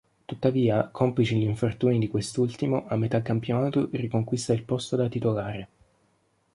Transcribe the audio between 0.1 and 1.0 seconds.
Tuttavia,